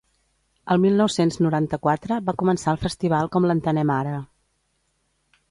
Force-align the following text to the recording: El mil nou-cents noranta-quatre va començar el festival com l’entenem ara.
El 0.75 0.79
mil 0.85 0.95
nou-cents 1.01 1.37
noranta-quatre 1.47 2.17
va 2.31 2.35
començar 2.43 2.73
el 2.77 2.81
festival 2.85 3.31
com 3.37 3.47
l’entenem 3.51 3.95
ara. 3.99 4.17